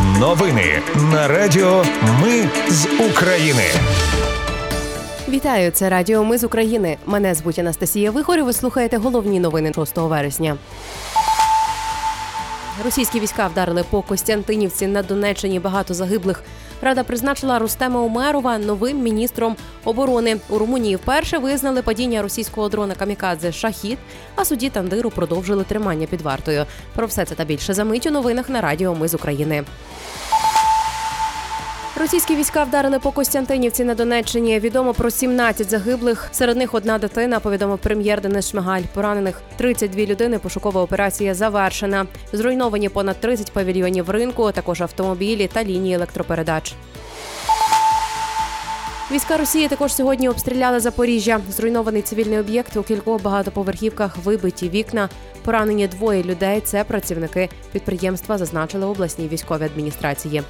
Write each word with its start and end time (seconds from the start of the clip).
Новини 0.00 0.82
на 1.12 1.28
Радіо 1.28 1.84
Ми 2.22 2.48
з 2.68 2.86
України. 3.10 3.62
Вітаю, 5.28 5.70
це 5.70 5.88
Радіо 5.88 6.24
Ми 6.24 6.38
з 6.38 6.44
України. 6.44 6.96
Мене 7.06 7.34
звуть 7.34 7.58
Анастасія 7.58 8.10
Вихор. 8.10 8.38
і 8.38 8.42
Ви 8.42 8.52
слухаєте 8.52 8.96
головні 8.96 9.40
новини 9.40 9.72
6 9.74 9.92
вересня. 9.96 10.56
Російські 12.80 13.20
війська 13.20 13.46
вдарили 13.46 13.84
по 13.90 14.02
Костянтинівці 14.02 14.86
на 14.86 15.02
Донеччині. 15.02 15.60
Багато 15.60 15.94
загиблих. 15.94 16.42
Рада 16.82 17.04
призначила 17.04 17.58
Рустема 17.58 18.00
Умерова 18.00 18.58
новим 18.58 19.02
міністром 19.02 19.56
оборони. 19.84 20.36
У 20.48 20.58
Румунії 20.58 20.96
вперше 20.96 21.38
визнали 21.38 21.82
падіння 21.82 22.22
російського 22.22 22.68
дрона 22.68 22.94
Камікадзе 22.94 23.52
Шахід, 23.52 23.98
а 24.36 24.44
судді 24.44 24.70
Тандиру 24.70 25.10
продовжили 25.10 25.64
тримання 25.64 26.06
під 26.06 26.20
вартою. 26.20 26.66
Про 26.94 27.06
все 27.06 27.24
це 27.24 27.34
та 27.34 27.44
більше 27.44 27.74
за 27.74 27.84
мить 27.84 28.06
у 28.06 28.10
новинах 28.10 28.48
на 28.48 28.60
Радіо 28.60 28.94
Ми 28.94 29.08
з 29.08 29.14
України. 29.14 29.64
Російські 32.02 32.36
війська 32.36 32.64
вдарили 32.64 32.98
по 32.98 33.10
Костянтинівці 33.10 33.84
на 33.84 33.94
Донеччині. 33.94 34.60
Відомо 34.60 34.94
про 34.94 35.10
17 35.10 35.70
загиблих. 35.70 36.28
Серед 36.32 36.56
них 36.56 36.74
одна 36.74 36.98
дитина. 36.98 37.40
Повідомив 37.40 37.78
прем'єр 37.78 38.20
Денис 38.20 38.50
Шмигаль. 38.50 38.82
Поранених 38.94 39.40
32 39.56 40.04
людини. 40.04 40.38
Пошукова 40.38 40.82
операція 40.82 41.34
завершена. 41.34 42.06
Зруйновані 42.32 42.88
понад 42.88 43.20
30 43.20 43.52
павільйонів 43.52 44.10
ринку, 44.10 44.52
також 44.52 44.82
автомобілі 44.82 45.50
та 45.52 45.64
лінії 45.64 45.94
електропередач. 45.94 46.74
Війська 49.12 49.36
Росії 49.36 49.68
також 49.68 49.94
сьогодні 49.94 50.28
обстріляли 50.28 50.80
Запоріжжя. 50.80 51.40
Зруйнований 51.50 52.02
цивільний 52.02 52.38
об'єкт 52.38 52.76
у 52.76 52.82
кількох 52.82 53.22
багатоповерхівках 53.22 54.16
вибиті 54.16 54.68
вікна. 54.68 55.08
Поранені 55.44 55.88
двоє 55.88 56.22
людей. 56.22 56.60
Це 56.60 56.84
працівники 56.84 57.48
підприємства, 57.72 58.38
зазначили 58.38 58.86
обласній 58.86 59.28
військовій 59.28 59.64
адміністрації. 59.64 60.42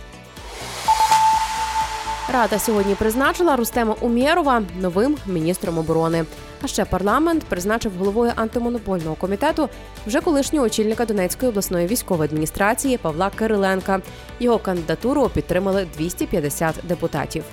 Рада 2.32 2.58
сьогодні 2.58 2.94
призначила 2.94 3.56
Рустема 3.56 3.94
Умєрова 4.00 4.62
новим 4.80 5.16
міністром 5.26 5.78
оборони. 5.78 6.24
А 6.62 6.66
ще 6.66 6.84
парламент 6.84 7.44
призначив 7.44 7.92
головою 7.98 8.32
антимонопольного 8.36 9.14
комітету 9.14 9.68
вже 10.06 10.20
колишнього 10.20 10.66
очільника 10.66 11.04
Донецької 11.06 11.50
обласної 11.50 11.86
військової 11.86 12.28
адміністрації 12.28 12.98
Павла 12.98 13.30
Кириленка. 13.30 14.00
Його 14.40 14.58
кандидатуру 14.58 15.28
підтримали 15.28 15.86
250 15.96 16.74
депутатів. 16.82 17.44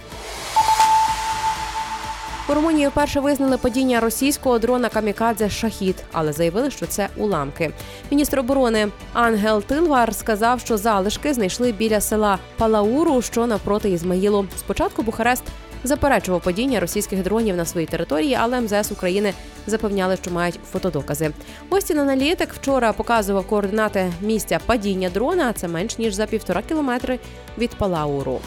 У 2.49 2.53
Румунії 2.53 2.87
вперше 2.87 3.19
визнали 3.19 3.57
падіння 3.57 3.99
російського 3.99 4.59
дрона 4.59 4.89
Камікадзе 4.89 5.49
Шахід, 5.49 5.95
але 6.11 6.33
заявили, 6.33 6.71
що 6.71 6.85
це 6.85 7.09
уламки. 7.17 7.71
Міністр 8.11 8.39
оборони 8.39 8.87
Ангел 9.13 9.63
Тилвар 9.63 10.15
сказав, 10.15 10.59
що 10.59 10.77
залишки 10.77 11.33
знайшли 11.33 11.71
біля 11.71 12.01
села 12.01 12.39
Палауру, 12.57 13.21
що 13.21 13.47
навпроти 13.47 13.89
Ізмаїлу. 13.89 14.45
Спочатку 14.57 15.01
Бухарест 15.01 15.43
заперечував 15.83 16.41
падіння 16.41 16.79
російських 16.79 17.23
дронів 17.23 17.55
на 17.55 17.65
своїй 17.65 17.87
території, 17.87 18.37
але 18.41 18.61
МЗС 18.61 18.91
України 18.91 19.33
запевняли, 19.67 20.17
що 20.21 20.31
мають 20.31 20.59
фотодокази. 20.71 21.31
Остін 21.69 21.99
аналітик 21.99 22.53
вчора 22.53 22.93
показував 22.93 23.47
координати 23.47 24.11
місця 24.21 24.59
падіння 24.65 25.09
дрона. 25.09 25.53
Це 25.53 25.67
менш 25.67 25.97
ніж 25.97 26.13
за 26.13 26.25
півтора 26.25 26.61
кілометри 26.61 27.19
від 27.57 27.69
Палауру. 27.69 28.39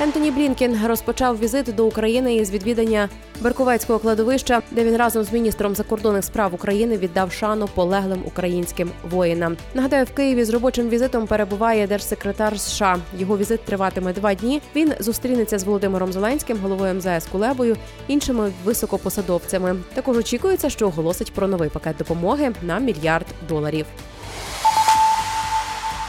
Ентоні 0.00 0.30
Блінкін 0.30 0.86
розпочав 0.86 1.38
візит 1.38 1.74
до 1.74 1.86
України 1.86 2.34
із 2.34 2.50
відвідання 2.50 3.08
Берковецького 3.40 3.98
кладовища, 3.98 4.62
де 4.70 4.84
він 4.84 4.96
разом 4.96 5.24
з 5.24 5.32
міністром 5.32 5.74
закордонних 5.74 6.24
справ 6.24 6.54
України 6.54 6.98
віддав 6.98 7.32
шану 7.32 7.68
полеглим 7.74 8.22
українським 8.24 8.90
воїнам. 9.10 9.56
Нагадаю, 9.74 10.04
в 10.04 10.10
Києві 10.10 10.44
з 10.44 10.50
робочим 10.50 10.88
візитом 10.88 11.26
перебуває 11.26 11.86
держсекретар 11.86 12.60
США. 12.60 12.96
Його 13.18 13.38
візит 13.38 13.64
триватиме 13.64 14.12
два 14.12 14.34
дні. 14.34 14.62
Він 14.76 14.92
зустрінеться 15.00 15.58
з 15.58 15.64
Володимиром 15.64 16.12
Зеленським, 16.12 16.58
головою 16.62 16.94
МЗС 16.94 17.26
Кулебою, 17.32 17.76
іншими 18.08 18.52
високопосадовцями. 18.64 19.76
Також 19.94 20.16
очікується, 20.16 20.70
що 20.70 20.86
оголосить 20.86 21.32
про 21.32 21.48
новий 21.48 21.68
пакет 21.68 21.96
допомоги 21.96 22.52
на 22.62 22.78
мільярд 22.78 23.26
доларів. 23.48 23.86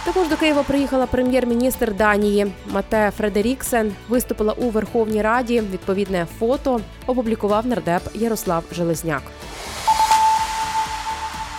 Також 0.06 0.28
до 0.28 0.38
Києва 0.38 0.64
приїхала 0.64 1.06
прем'єр-міністр 1.06 1.94
Данії 1.94 2.54
Мате 2.68 3.12
Фредеріксен. 3.18 3.94
Виступила 4.10 4.54
у 4.54 4.70
Верховній 4.70 5.22
Раді. 5.22 5.64
Відповідне 5.72 6.28
фото 6.40 6.82
опублікував 7.08 7.68
нардеп 7.68 8.02
Ярослав 8.14 8.64
Железняк. 8.72 9.22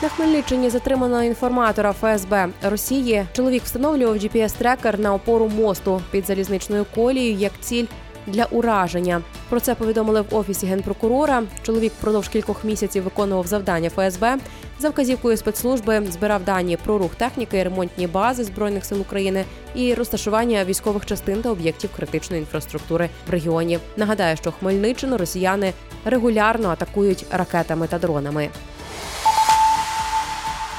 На 0.03 0.09
Хмельниччині 0.09 0.71
затримано 0.71 1.25
інформатора 1.25 1.93
ФСБ 1.93 2.49
Росії. 2.63 3.27
Чоловік 3.33 3.63
встановлював 3.63 4.17
GPS-трекер 4.17 5.01
на 5.01 5.15
опору 5.15 5.49
мосту 5.49 6.03
під 6.11 6.27
залізничною 6.27 6.87
колією 6.95 7.37
як 7.37 7.53
ціль 7.61 7.87
для 8.27 8.45
ураження. 8.45 9.23
Про 9.49 9.61
це 9.61 9.75
повідомили 9.75 10.21
в 10.21 10.35
офісі 10.35 10.67
генпрокурора. 10.67 11.43
Чоловік 11.63 11.93
впродовж 11.99 12.29
кількох 12.29 12.65
місяців 12.65 13.05
виконував 13.05 13.47
завдання 13.47 13.91
ФСБ. 13.91 14.37
За 14.79 14.89
вказівкою 14.91 15.37
спецслужби 15.37 16.07
збирав 16.11 16.45
дані 16.45 16.77
про 16.77 16.99
рух 16.99 17.15
техніки, 17.15 17.63
ремонтні 17.63 18.07
бази 18.07 18.45
збройних 18.45 18.85
сил 18.85 19.01
України 19.01 19.45
і 19.75 19.95
розташування 19.95 20.65
військових 20.65 21.07
частин 21.07 21.43
та 21.43 21.51
об'єктів 21.51 21.91
критичної 21.97 22.41
інфраструктури 22.41 23.09
в 23.27 23.31
регіоні. 23.31 23.79
Нагадаю, 23.97 24.37
що 24.37 24.53
Хмельниччину 24.53 25.17
росіяни 25.17 25.73
регулярно 26.05 26.69
атакують 26.69 27.27
ракетами 27.31 27.87
та 27.87 27.99
дронами. 27.99 28.49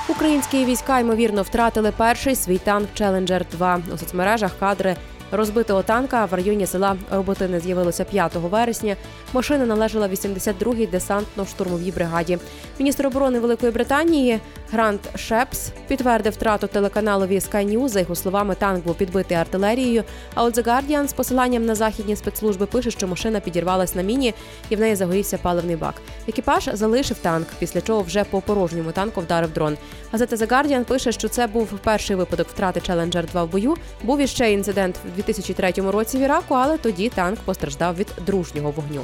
Українські 0.10 0.66
війська 0.66 1.00
ймовірно 1.00 1.42
втратили 1.42 1.94
перший 1.98 2.36
свій 2.36 2.58
танк 2.58 2.90
Челенджер 2.94 3.46
2 3.52 3.82
у 3.94 3.98
соцмережах. 3.98 4.52
Кадри 4.60 4.96
Розбитого 5.32 5.84
танка 5.84 6.26
в 6.26 6.34
районі 6.34 6.68
села 6.68 6.96
Роботини 7.12 7.60
з'явилося 7.60 8.04
5 8.04 8.36
вересня. 8.36 8.96
Машина 9.34 9.66
належала 9.66 10.08
82-й 10.08 10.88
десантно-штурмовій 10.88 11.94
бригаді. 11.94 12.38
Міністр 12.80 13.08
оборони 13.08 13.40
Великої 13.40 13.72
Британії 13.72 14.40
Грант 14.72 15.02
Шепс 15.16 15.72
підтвердив 15.88 16.34
втрату 16.34 16.68
телеканалові 16.68 17.40
Sky 17.40 17.78
News. 17.78 17.88
За 17.88 18.00
його 18.00 18.16
словами, 18.16 18.56
танк 18.56 18.84
був 18.84 18.96
підбитий 18.96 19.38
артилерією. 19.38 20.04
А 20.34 20.44
от 20.44 20.58
The 20.58 20.64
Guardian 20.64 21.08
з 21.08 21.14
посиланням 21.14 21.66
на 21.66 21.76
західні 21.76 22.16
спецслужби 22.16 22.66
пише, 22.66 22.92
що 22.92 23.08
машина 23.08 23.40
підірвалась 23.40 23.96
на 23.96 24.02
міні 24.02 24.34
і 24.70 24.76
в 24.76 24.80
неї 24.80 24.96
загорівся 24.96 25.38
паливний 25.38 25.76
бак. 25.76 25.96
Екіпаж 26.28 26.70
залишив 26.74 27.18
танк, 27.18 27.48
після 27.60 27.82
чого 27.82 28.02
вже 28.02 28.24
по 28.24 28.42
порожньому 28.42 28.92
танку 28.92 29.22
вдарив 29.22 29.54
дрон. 29.54 29.78
Газета 30.12 30.36
The 30.36 30.48
Guardian 30.48 30.84
пише, 30.84 31.12
що 31.12 31.28
це 31.28 31.48
був 31.48 31.68
перший 31.84 32.16
випадок 32.16 32.48
втрати 32.48 32.80
Challenger 32.80 33.26
2 33.32 33.44
в 33.44 33.52
бою. 33.52 33.76
Був 34.04 34.20
іще 34.20 34.52
інцидент 34.52 34.96
в 35.16 35.17
2003 35.18 35.72
році 35.92 36.18
в 36.18 36.22
Іраку, 36.22 36.54
але 36.54 36.78
тоді 36.78 37.10
танк 37.10 37.40
постраждав 37.40 37.96
від 37.96 38.08
дружнього 38.26 38.72
вогню. 38.72 39.02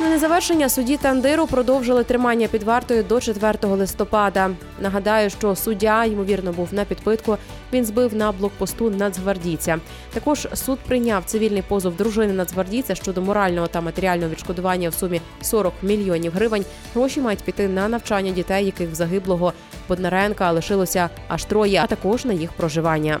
На 0.00 0.08
незавершення 0.08 0.68
судді 0.68 0.96
Тандиру 0.96 1.46
продовжили 1.46 2.04
тримання 2.04 2.48
під 2.48 2.62
вартою 2.62 3.02
до 3.02 3.20
4 3.20 3.58
листопада. 3.62 4.50
Нагадаю, 4.80 5.30
що 5.30 5.56
суддя 5.56 6.04
ймовірно 6.04 6.52
був 6.52 6.68
на 6.72 6.84
підпитку. 6.84 7.36
Він 7.72 7.84
збив 7.84 8.14
на 8.14 8.32
блокпосту 8.32 8.90
нацгвардійця. 8.90 9.78
Також 10.12 10.48
суд 10.54 10.78
прийняв 10.78 11.22
цивільний 11.24 11.62
позов 11.62 11.96
дружини 11.96 12.32
нацгвардійця 12.32 12.94
щодо 12.94 13.22
морального 13.22 13.66
та 13.66 13.80
матеріального 13.80 14.30
відшкодування 14.30 14.88
в 14.88 14.94
сумі 14.94 15.20
40 15.40 15.72
мільйонів 15.82 16.32
гривень. 16.32 16.64
Гроші 16.94 17.20
мають 17.20 17.42
піти 17.42 17.68
на 17.68 17.88
навчання 17.88 18.32
дітей, 18.32 18.66
яких 18.66 18.90
в 18.90 18.94
загиблого 18.94 19.52
Боднаренка 19.88 20.52
лишилося 20.52 21.10
аж 21.28 21.44
троє, 21.44 21.80
а 21.84 21.86
також 21.86 22.24
на 22.24 22.32
їх 22.32 22.52
проживання. 22.52 23.20